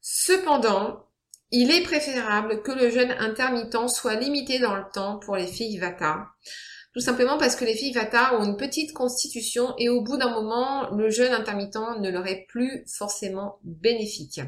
[0.00, 1.06] Cependant,
[1.50, 5.78] il est préférable que le jeûne intermittent soit limité dans le temps pour les filles
[5.78, 6.26] Vata.
[6.92, 10.30] Tout simplement parce que les filles Vata ont une petite constitution et au bout d'un
[10.30, 14.40] moment, le jeûne intermittent ne leur est plus forcément bénéfique.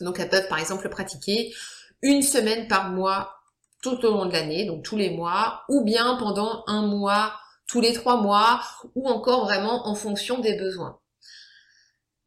[0.00, 1.54] Donc elles peuvent par exemple pratiquer
[2.02, 3.32] une semaine par mois
[3.82, 7.34] tout au long de l'année, donc tous les mois, ou bien pendant un mois,
[7.68, 8.60] tous les trois mois,
[8.94, 10.98] ou encore vraiment en fonction des besoins.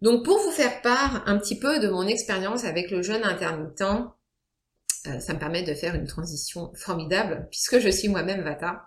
[0.02, 3.82] Donc pour vous faire part un petit peu de mon expérience avec le jeûne intermittent,
[3.82, 8.84] euh, ça me permet de faire une transition formidable puisque je suis moi-même Vata.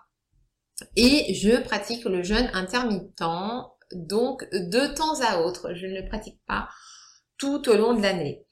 [0.95, 3.23] Et je pratique le jeûne intermittent,
[3.93, 5.73] donc de temps à autre.
[5.75, 6.67] Je ne le pratique pas
[7.37, 8.45] tout au long de l'année.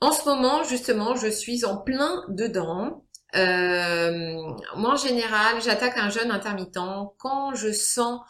[0.00, 3.04] En ce moment, justement, je suis en plein dedans.
[3.34, 4.34] Euh,
[4.76, 6.78] moi, en général, j'attaque un jeûne intermittent
[7.18, 8.20] quand je sens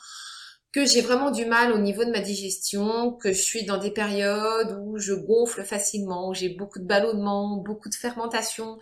[0.72, 3.90] que j'ai vraiment du mal au niveau de ma digestion, que je suis dans des
[3.90, 8.78] périodes où je gonfle facilement, où j'ai beaucoup de ballonnement, beaucoup de fermentation,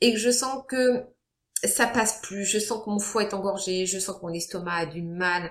[0.00, 1.04] et que je sens que
[1.64, 4.74] ça passe plus, je sens que mon foie est engorgé, je sens que mon estomac
[4.74, 5.50] a du mal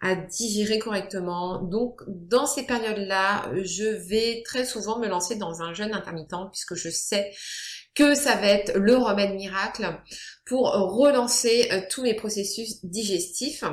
[0.00, 1.62] à digérer correctement.
[1.62, 6.74] Donc dans ces périodes-là, je vais très souvent me lancer dans un jeûne intermittent puisque
[6.74, 7.32] je sais
[7.94, 10.00] que ça va être le remède miracle
[10.46, 13.64] pour relancer euh, tous mes processus digestifs.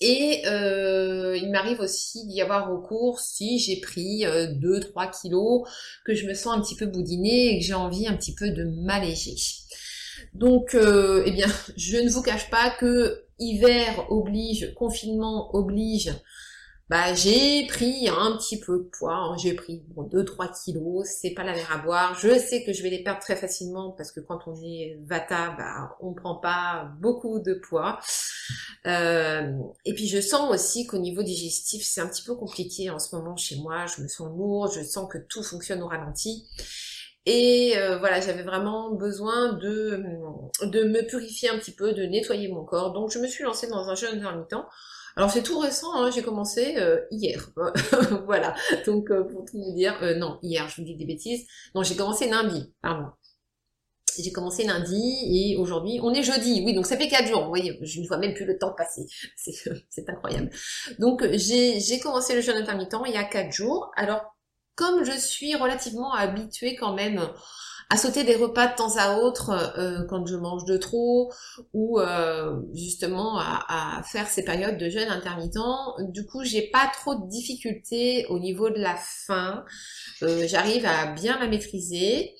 [0.00, 5.68] Et euh, il m'arrive aussi d'y avoir recours si j'ai pris 2-3 euh, kilos,
[6.04, 8.50] que je me sens un petit peu boudinée et que j'ai envie un petit peu
[8.50, 9.36] de m'alléger.
[10.34, 16.12] Donc, euh, eh bien, je ne vous cache pas que hiver oblige, confinement oblige,
[16.88, 19.36] bah j'ai pris un petit peu de poids, hein.
[19.36, 22.18] j'ai pris bon, 2-3 kilos, c'est pas la mer à boire.
[22.18, 25.54] Je sais que je vais les perdre très facilement parce que quand on est Vata,
[25.58, 28.00] bah on prend pas beaucoup de poids.
[28.86, 29.52] Euh,
[29.84, 33.14] et puis je sens aussi qu'au niveau digestif, c'est un petit peu compliqué en ce
[33.14, 33.84] moment chez moi.
[33.84, 36.46] Je me sens lourde, je sens que tout fonctionne au ralenti.
[37.26, 40.02] Et euh, voilà, j'avais vraiment besoin de,
[40.62, 42.92] de me purifier un petit peu, de nettoyer mon corps.
[42.92, 44.54] Donc je me suis lancée dans un jeûne intermittent.
[45.16, 47.50] Alors c'est tout récent, hein, j'ai commencé euh, hier.
[48.24, 48.54] voilà,
[48.86, 51.46] donc euh, pour tout vous dire, non, hier, je vous dis des bêtises.
[51.74, 53.08] Non, j'ai commencé lundi, pardon.
[54.18, 57.42] J'ai commencé lundi et aujourd'hui, on est jeudi, oui, donc ça fait quatre jours.
[57.42, 59.06] Vous voyez, je ne vois même plus le temps passer.
[59.36, 60.50] C'est incroyable.
[60.98, 63.90] Donc j'ai commencé le jeûne intermittent il y a quatre jours.
[63.96, 64.37] Alors
[64.78, 67.20] comme je suis relativement habituée quand même
[67.90, 71.32] à sauter des repas de temps à autre euh, quand je mange de trop
[71.72, 75.58] ou euh, justement à, faire ces périodes de jeûne intermittent.
[76.10, 79.64] Du coup, j'ai pas trop de difficultés au niveau de la faim.
[80.22, 82.36] Euh, j'arrive à bien la maîtriser.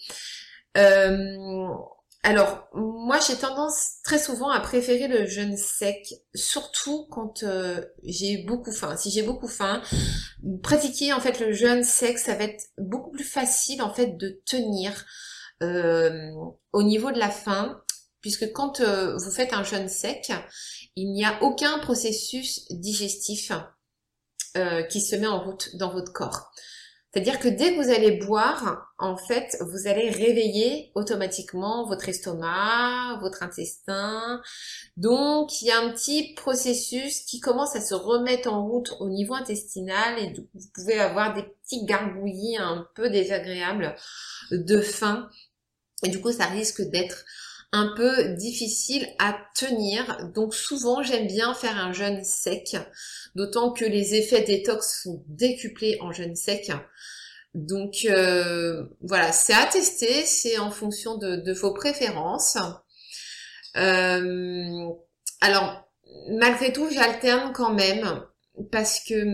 [2.25, 8.39] Alors, moi, j'ai tendance très souvent à préférer le jeûne sec, surtout quand euh, j'ai
[8.39, 8.97] beaucoup faim.
[8.97, 9.83] Si j'ai beaucoup faim,
[10.63, 14.43] pratiquer en fait le jeûne sec, ça va être beaucoup plus facile en fait de
[14.47, 15.07] tenir
[15.63, 16.31] euh,
[16.73, 17.81] au niveau de la faim,
[18.21, 20.33] puisque quand euh, vous faites un jeûne sec,
[20.97, 23.53] il n'y a aucun processus digestif
[24.91, 26.51] qui se met en route dans votre corps.
[27.13, 33.19] C'est-à-dire que dès que vous allez boire, en fait, vous allez réveiller automatiquement votre estomac,
[33.23, 34.43] votre intestin.
[34.99, 39.09] Donc, il y a un petit processus qui commence à se remettre en route au
[39.09, 43.97] niveau intestinal et vous pouvez avoir des petits gargouillis un peu désagréables
[44.51, 45.31] de faim.
[46.03, 47.25] Et du coup, ça risque d'être
[47.73, 50.31] un peu difficile à tenir.
[50.35, 52.77] Donc souvent, j'aime bien faire un jeûne sec,
[53.35, 56.71] d'autant que les effets détox sont décuplés en jeûne sec.
[57.55, 62.57] Donc euh, voilà, c'est à tester, c'est en fonction de, vos préférences.
[63.77, 64.89] Euh,
[65.41, 65.89] alors,
[66.31, 68.23] malgré tout, j'alterne quand même
[68.73, 69.25] parce que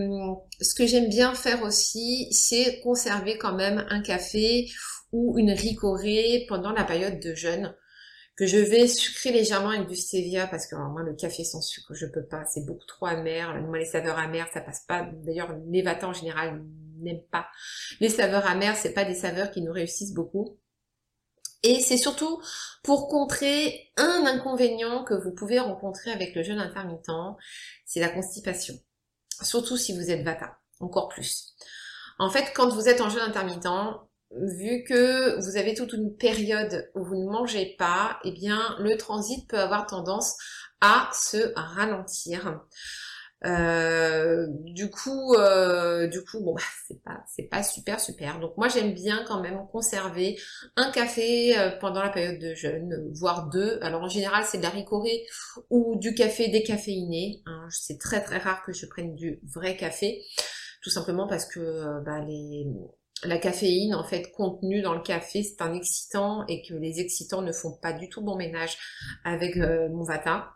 [0.61, 4.69] ce que j'aime bien faire aussi, c'est conserver quand même un café
[5.11, 7.73] ou une ricorée pendant la période de jeûne
[8.35, 11.93] que je vais sucrer légèrement avec du stevia parce que moi le café sans sucre
[11.93, 13.61] je peux pas, c'est beaucoup trop amer.
[13.61, 15.07] Moi les saveurs amères ça passe pas.
[15.23, 16.63] D'ailleurs les vatans en général
[16.97, 17.47] n'aiment pas
[17.99, 20.57] les saveurs amères, c'est pas des saveurs qui nous réussissent beaucoup.
[21.63, 22.41] Et c'est surtout
[22.83, 27.09] pour contrer un inconvénient que vous pouvez rencontrer avec le jeûne intermittent,
[27.85, 28.75] c'est la constipation.
[29.41, 31.55] Surtout si vous êtes vata, encore plus.
[32.19, 33.67] En fait, quand vous êtes en jeûne intermittent,
[34.31, 38.97] vu que vous avez toute une période où vous ne mangez pas, eh bien le
[38.97, 40.37] transit peut avoir tendance
[40.81, 42.61] à se ralentir.
[43.45, 46.55] Euh, du coup, euh, du coup, bon,
[46.87, 48.39] c'est pas, c'est pas super super.
[48.39, 50.37] Donc moi j'aime bien quand même conserver
[50.75, 53.77] un café euh, pendant la période de jeûne, voire deux.
[53.81, 55.25] Alors en général c'est de la ricorée
[55.69, 57.43] ou du café décaféiné.
[57.45, 57.67] Hein.
[57.69, 60.23] C'est très très rare que je prenne du vrai café,
[60.81, 62.65] tout simplement parce que bah, les
[63.23, 67.41] la caféine en fait contenue dans le café c'est un excitant et que les excitants
[67.41, 68.77] ne font pas du tout bon ménage
[69.23, 70.51] avec euh, mon vata.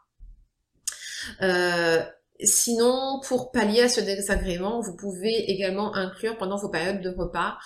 [1.42, 2.02] Euh,
[2.42, 7.58] sinon, pour pallier à ce désagrément, vous pouvez également inclure pendant vos périodes de repas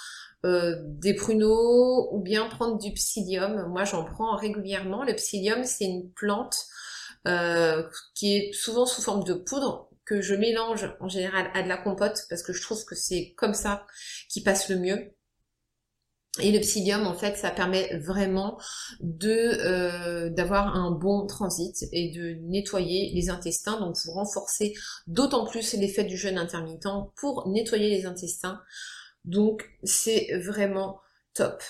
[0.46, 3.68] euh, des pruneaux ou bien prendre du psyllium.
[3.70, 5.04] Moi, j'en prends régulièrement.
[5.04, 6.56] Le psyllium, c'est une plante
[8.16, 11.78] qui est souvent sous forme de poudre que je mélange en général à de la
[11.78, 13.86] compote parce que je trouve que c'est comme ça
[14.30, 15.14] qui passe le mieux.
[16.42, 18.58] Et le psyllium, en fait, ça permet vraiment
[19.02, 23.80] de euh, d'avoir un bon transit et de nettoyer les intestins.
[23.80, 24.74] Donc, vous renforcez
[25.06, 26.88] d'autant plus l'effet du jeûne intermittent
[27.18, 28.60] pour nettoyer les intestins.
[29.26, 31.00] Donc, c'est vraiment
[31.36, 31.62] top.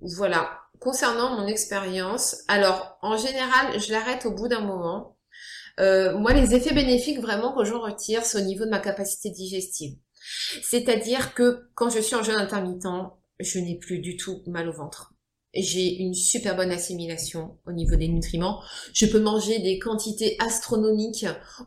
[0.00, 0.58] Voilà.
[0.78, 5.18] Concernant mon expérience, alors en général, je l'arrête au bout d'un moment.
[5.78, 9.30] Euh, moi, les effets bénéfiques vraiment que j'en retire, c'est au niveau de ma capacité
[9.30, 9.96] digestive.
[10.62, 12.86] C'est-à-dire que quand je suis en jeûne intermittent,
[13.38, 15.14] je n'ai plus du tout mal au ventre
[15.52, 18.62] j'ai une super bonne assimilation au niveau des nutriments.
[18.92, 21.26] Je peux manger des quantités astronomiques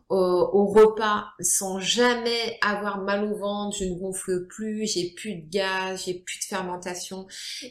[0.10, 5.50] au, repas sans jamais avoir mal au ventre, je ne gonfle plus, j'ai plus de
[5.50, 7.28] gaz, j'ai plus de fermentation.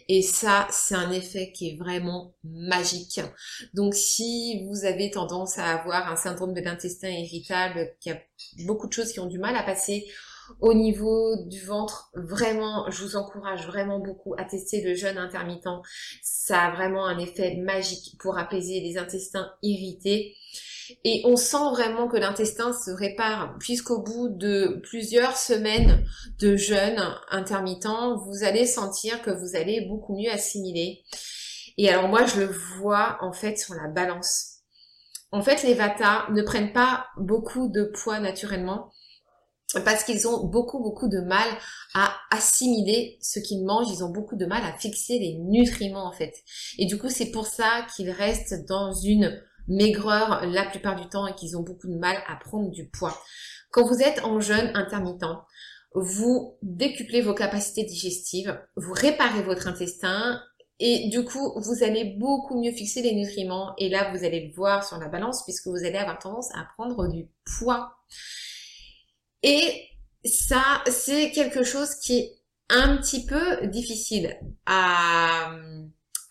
[0.09, 3.20] Et ça, c'est un effet qui est vraiment magique.
[3.72, 8.20] Donc si vous avez tendance à avoir un syndrome de l'intestin irritable, qu'il y a
[8.66, 10.07] beaucoup de choses qui ont du mal à passer,
[10.61, 15.69] au niveau du ventre, vraiment, je vous encourage vraiment beaucoup à tester le jeûne intermittent.
[16.23, 20.35] Ça a vraiment un effet magique pour apaiser les intestins irrités.
[21.05, 26.05] Et on sent vraiment que l'intestin se répare, puisqu'au bout de plusieurs semaines
[26.38, 27.87] de jeûne intermittent,
[28.27, 31.03] vous allez sentir que vous allez beaucoup mieux assimiler.
[31.79, 34.59] Et alors moi, je le vois en fait sur la balance.
[35.31, 38.93] En fait, les Vata ne prennent pas beaucoup de poids naturellement
[39.85, 41.48] parce qu'ils ont beaucoup beaucoup de mal
[41.94, 46.12] à assimiler ce qu'ils mangent, ils ont beaucoup de mal à fixer les nutriments en
[46.12, 46.35] fait.
[46.78, 51.26] Et du coup c'est pour ça qu'ils restent dans une maigreur la plupart du temps
[51.26, 53.16] et qu'ils ont beaucoup de mal à prendre du poids.
[53.70, 55.24] Quand vous êtes en jeûne intermittent,
[55.94, 60.40] vous décuplez vos capacités digestives, vous réparez votre intestin
[60.85, 63.72] et du coup, vous allez beaucoup mieux fixer les nutriments.
[63.78, 66.66] Et là, vous allez le voir sur la balance puisque vous allez avoir tendance à
[66.76, 67.92] prendre du poids.
[69.42, 69.88] Et
[70.24, 72.33] ça, c'est quelque chose qui est
[72.68, 75.55] un petit peu difficile à,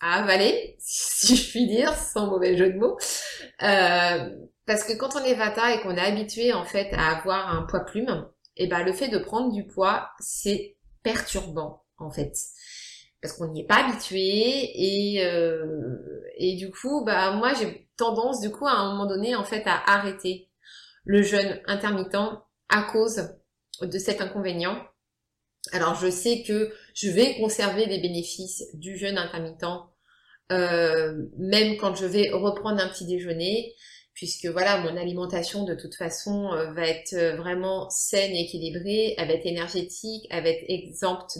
[0.00, 2.98] avaler, si je puis dire, sans mauvais jeu de mots.
[3.62, 4.30] Euh,
[4.66, 7.62] parce que quand on est vata et qu'on est habitué en fait à avoir un
[7.62, 12.32] poids plume, et eh ben le fait de prendre du poids, c'est perturbant en fait.
[13.20, 18.40] Parce qu'on n'y est pas habitué et, euh, et du coup, bah moi j'ai tendance
[18.40, 20.50] du coup à un moment donné en fait à arrêter
[21.04, 22.16] le jeûne intermittent
[22.72, 23.28] à cause
[23.80, 24.82] de cet inconvénient.
[25.70, 29.64] Alors je sais que je vais conserver les bénéfices du jeûne intermittent,
[30.50, 33.74] euh, même quand je vais reprendre un petit déjeuner,
[34.14, 39.14] puisque voilà, mon alimentation de toute façon euh, va être euh, vraiment saine et équilibrée,
[39.16, 41.38] elle va être énergétique, elle va être exempte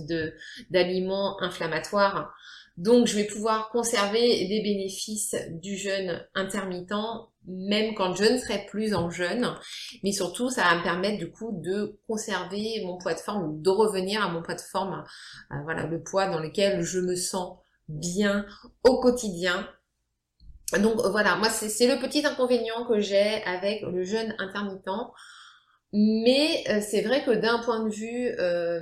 [0.71, 2.33] d'aliments inflammatoires.
[2.77, 6.93] Donc je vais pouvoir conserver les bénéfices du jeûne intermittent
[7.47, 9.55] même quand je ne serai plus en jeûne,
[10.03, 13.71] mais surtout ça va me permettre du coup de conserver mon poids de forme, de
[13.71, 15.05] revenir à mon poids de forme,
[15.51, 18.47] euh, voilà le poids dans lequel je me sens bien
[18.85, 19.69] au quotidien.
[20.81, 24.89] Donc voilà, moi c'est le petit inconvénient que j'ai avec le jeûne intermittent.
[25.93, 28.81] Mais euh, c'est vrai que d'un point de vue euh,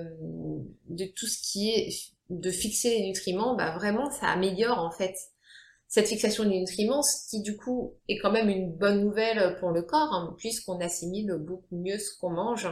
[0.89, 1.89] de tout ce qui est
[2.29, 5.17] de fixer les nutriments, bah vraiment ça améliore en fait
[5.91, 9.71] cette fixation des nutriments, ce qui du coup est quand même une bonne nouvelle pour
[9.71, 12.69] le corps, hein, puisqu'on assimile beaucoup mieux ce qu'on mange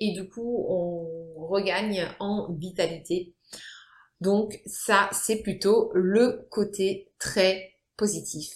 [0.00, 3.34] et du coup on regagne en vitalité.
[4.22, 8.54] Donc ça c'est plutôt le côté très positif.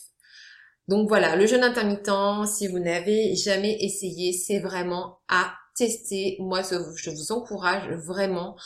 [0.89, 6.37] Donc voilà, le jeûne intermittent, si vous n'avez jamais essayé, c'est vraiment à tester.
[6.41, 8.57] Moi, je vous encourage vraiment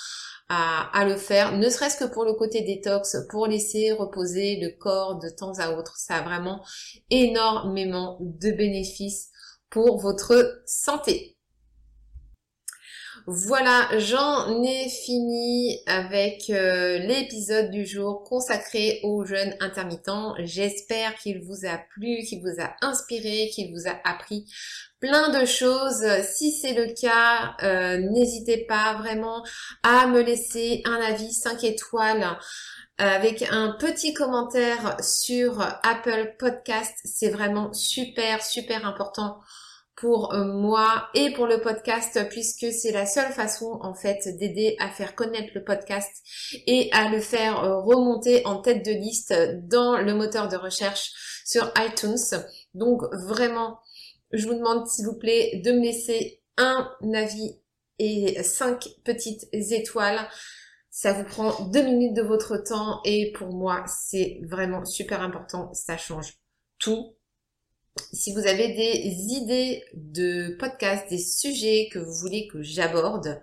[0.52, 5.20] à, le faire, ne serait-ce que pour le côté détox, pour laisser reposer le corps
[5.20, 5.96] de temps à autre.
[5.96, 6.64] Ça a vraiment
[7.08, 9.30] énormément de bénéfices
[9.70, 11.36] pour votre santé.
[13.26, 20.34] Voilà, j'en ai fini avec euh, l'épisode du jour consacré aux jeunes intermittents.
[20.38, 24.46] J'espère qu'il vous a plu, qu'il vous a inspiré, qu'il vous a appris
[25.00, 26.04] plein de choses.
[26.22, 29.44] Si c'est le cas, euh, n'hésitez pas vraiment
[29.82, 32.26] à me laisser un avis 5 étoiles
[32.98, 36.94] avec un petit commentaire sur Apple Podcast.
[37.04, 39.40] C'est vraiment super, super important
[40.00, 44.74] pour euh, moi et pour le podcast puisque c'est la seule façon en fait d'aider
[44.78, 46.10] à faire connaître le podcast
[46.66, 49.34] et à le faire euh, remonter en tête de liste
[49.64, 51.12] dans le moteur de recherche
[51.44, 52.16] sur iTunes.
[52.72, 53.78] Donc vraiment,
[54.32, 57.60] je vous demande s'il vous plaît de me laisser un avis
[57.98, 60.26] et cinq petites étoiles.
[60.88, 65.74] Ça vous prend deux minutes de votre temps et pour moi c'est vraiment super important.
[65.74, 66.38] Ça change
[66.78, 67.16] tout
[68.12, 73.42] si vous avez des idées de podcasts, des sujets que vous voulez que j'aborde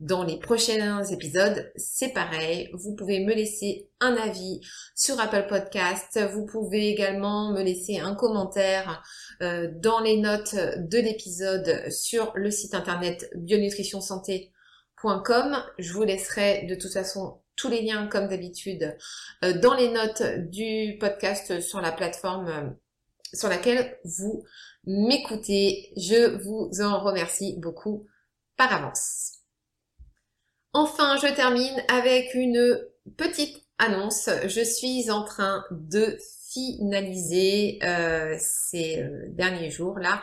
[0.00, 2.70] dans les prochains épisodes, c'est pareil.
[2.72, 4.60] Vous pouvez me laisser un avis
[4.94, 6.20] sur Apple Podcast.
[6.32, 9.02] Vous pouvez également me laisser un commentaire
[9.42, 15.64] euh, dans les notes de l'épisode sur le site internet bionutritionsanté.com.
[15.78, 18.96] Je vous laisserai de toute façon tous les liens comme d'habitude
[19.42, 22.76] euh, dans les notes du podcast sur la plateforme
[23.32, 24.44] sur laquelle vous
[24.84, 25.92] m'écoutez.
[25.96, 28.06] Je vous en remercie beaucoup
[28.56, 29.32] par avance.
[30.72, 32.78] Enfin, je termine avec une
[33.16, 34.28] petite annonce.
[34.46, 36.18] Je suis en train de
[36.50, 40.22] finaliser euh, ces euh, derniers jours là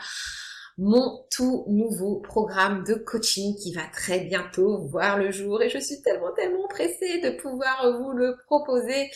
[0.77, 5.77] mon tout nouveau programme de coaching qui va très bientôt voir le jour et je
[5.77, 9.09] suis tellement tellement pressée de pouvoir vous le proposer.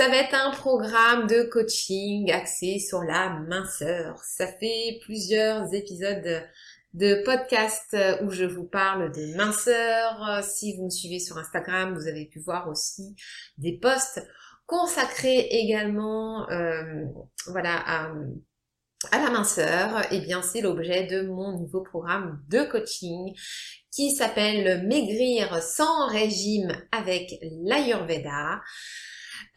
[0.00, 4.18] Ça va être un programme de coaching axé sur la minceur.
[4.24, 6.42] Ça fait plusieurs épisodes
[6.94, 10.42] de podcast où je vous parle de minceur.
[10.42, 13.14] Si vous me suivez sur Instagram, vous avez pu voir aussi
[13.58, 14.26] des posts
[14.64, 17.04] consacrés également euh,
[17.48, 18.10] voilà, à,
[19.12, 20.00] à la minceur.
[20.10, 23.34] Et eh bien, c'est l'objet de mon nouveau programme de coaching
[23.90, 27.34] qui s'appelle Maigrir sans régime avec
[27.66, 28.62] l'Ayurveda.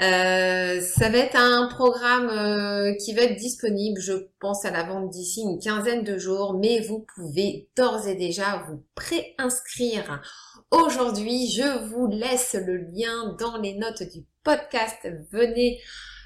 [0.01, 4.83] Euh, ça va être un programme euh, qui va être disponible, je pense, à la
[4.83, 10.21] vente d'ici une quinzaine de jours, mais vous pouvez d'ores et déjà vous préinscrire.
[10.71, 14.97] Aujourd'hui, je vous laisse le lien dans les notes du podcast.
[15.31, 15.79] Venez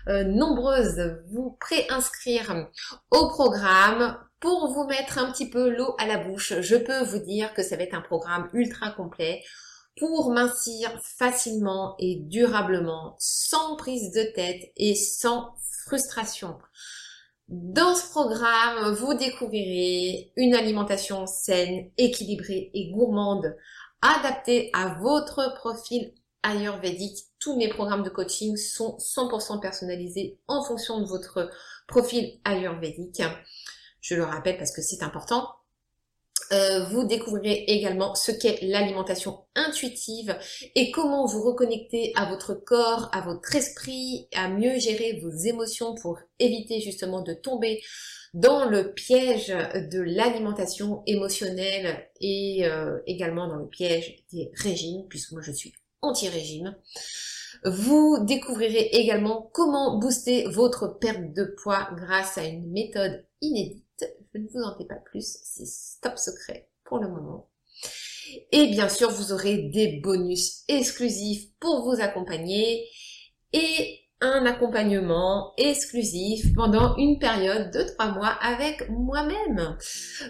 [0.07, 2.67] euh, nombreuses vous préinscrire
[3.11, 6.53] au programme pour vous mettre un petit peu l'eau à la bouche.
[6.61, 9.43] Je peux vous dire que ça va être un programme ultra complet
[9.97, 16.57] pour mincir facilement et durablement, sans prise de tête et sans frustration.
[17.47, 23.55] Dans ce programme, vous découvrirez une alimentation saine, équilibrée et gourmande,
[24.01, 27.19] adaptée à votre profil ayurvédique.
[27.39, 31.49] Tous mes programmes de coaching sont 100% personnalisés en fonction de votre
[31.87, 33.21] profil ayurvédique.
[34.01, 35.56] Je le rappelle parce que c'est important.
[36.53, 40.38] Euh, vous découvrirez également ce qu'est l'alimentation intuitive
[40.75, 45.95] et comment vous reconnecter à votre corps, à votre esprit, à mieux gérer vos émotions
[45.95, 47.81] pour éviter justement de tomber
[48.33, 55.31] dans le piège de l'alimentation émotionnelle et euh, également dans le piège des régimes, puisque
[55.31, 56.75] moi je suis anti-régime.
[57.65, 63.86] Vous découvrirez également comment booster votre perte de poids grâce à une méthode inédite
[64.33, 67.49] je ne vous en dis pas plus, c'est top secret pour le moment.
[68.51, 72.87] Et bien sûr, vous aurez des bonus exclusifs pour vous accompagner
[73.53, 79.77] et un accompagnement exclusif pendant une période de trois mois avec moi-même.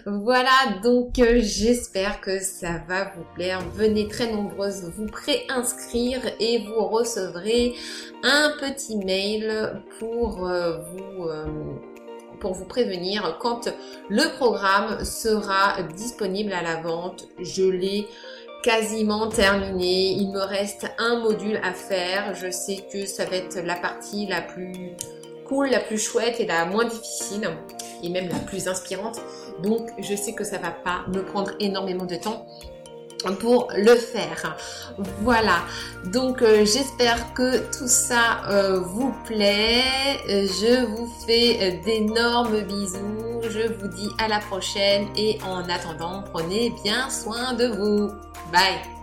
[0.04, 3.60] Voilà, donc euh, j'espère que ça va vous plaire.
[3.74, 7.74] Venez très nombreuses vous préinscrire et vous recevrez
[8.22, 11.24] un petit mail pour euh, vous...
[11.24, 11.46] Euh,
[12.40, 13.68] pour vous prévenir quand
[14.08, 17.28] le programme sera disponible à la vente.
[17.40, 18.06] Je l'ai
[18.62, 20.12] quasiment terminé.
[20.12, 22.34] Il me reste un module à faire.
[22.34, 24.92] Je sais que ça va être la partie la plus
[25.46, 27.50] cool, la plus chouette et la moins difficile
[28.02, 29.20] et même la plus inspirante.
[29.62, 32.46] Donc je sais que ça va pas me prendre énormément de temps
[33.40, 34.56] pour le faire.
[35.22, 35.60] Voilà,
[36.06, 39.82] donc euh, j'espère que tout ça euh, vous plaît.
[40.26, 43.42] Je vous fais d'énormes bisous.
[43.42, 48.10] Je vous dis à la prochaine et en attendant, prenez bien soin de vous.
[48.52, 48.97] Bye